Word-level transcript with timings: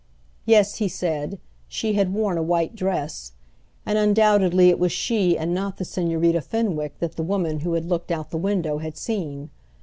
Yes, 0.47 0.77
he 0.77 0.87
said, 0.87 1.37
she 1.67 1.93
had 1.93 2.11
worn 2.11 2.35
a 2.35 2.41
white 2.41 2.75
dress 2.75 3.33
and 3.85 3.99
undoubtedly 3.99 4.69
it 4.69 4.79
was 4.79 4.91
she 4.91 5.37
and 5.37 5.53
not 5.53 5.77
the 5.77 5.83
Señorita 5.83 6.43
Fenwick 6.43 6.97
that 6.97 7.17
the 7.17 7.23
woman 7.23 7.59
who 7.59 7.73
had 7.73 7.85
looked 7.85 8.09
out 8.11 8.31
the 8.31 8.37
window 8.37 8.79
had 8.79 8.97
seen. 8.97 9.51